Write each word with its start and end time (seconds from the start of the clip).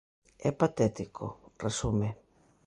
"É 0.47 0.49
patético", 0.61 1.25
resume. 1.63 2.09